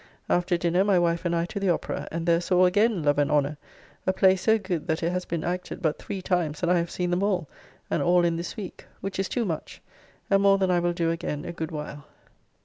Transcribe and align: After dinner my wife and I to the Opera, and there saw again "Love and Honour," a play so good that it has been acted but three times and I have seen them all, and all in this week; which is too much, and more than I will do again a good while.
After 0.31 0.57
dinner 0.57 0.83
my 0.83 0.97
wife 0.97 1.25
and 1.25 1.35
I 1.35 1.45
to 1.45 1.59
the 1.59 1.69
Opera, 1.69 2.07
and 2.11 2.25
there 2.25 2.41
saw 2.41 2.65
again 2.65 3.03
"Love 3.03 3.19
and 3.19 3.29
Honour," 3.29 3.57
a 4.07 4.11
play 4.11 4.35
so 4.35 4.57
good 4.57 4.87
that 4.87 5.03
it 5.03 5.11
has 5.11 5.25
been 5.25 5.43
acted 5.43 5.79
but 5.79 5.99
three 5.99 6.23
times 6.23 6.63
and 6.63 6.71
I 6.71 6.79
have 6.79 6.89
seen 6.89 7.11
them 7.11 7.21
all, 7.21 7.47
and 7.87 8.01
all 8.01 8.25
in 8.25 8.35
this 8.35 8.57
week; 8.57 8.85
which 8.99 9.19
is 9.19 9.29
too 9.29 9.45
much, 9.45 9.79
and 10.27 10.41
more 10.41 10.57
than 10.57 10.71
I 10.71 10.79
will 10.79 10.93
do 10.93 11.11
again 11.11 11.45
a 11.45 11.53
good 11.53 11.69
while. 11.69 12.05